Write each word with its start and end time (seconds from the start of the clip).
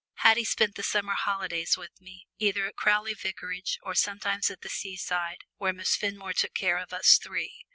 Haddie 0.15 0.45
spent 0.45 0.73
the 0.73 0.81
summer 0.81 1.13
holidays 1.13 1.77
with 1.77 2.01
me, 2.01 2.25
either 2.39 2.65
at 2.65 2.75
Crowley 2.75 3.13
vicarage, 3.13 3.77
or 3.83 3.93
sometimes 3.93 4.49
at 4.49 4.61
the 4.61 4.67
sea 4.69 4.97
side, 4.97 5.43
where 5.57 5.73
Miss 5.73 5.95
Fenmore 5.95 6.33
took 6.33 6.55
care 6.55 6.79
of 6.79 6.91
us 6.91 7.19
three. 7.21 7.67